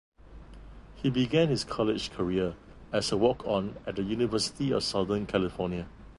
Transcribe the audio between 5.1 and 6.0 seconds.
California.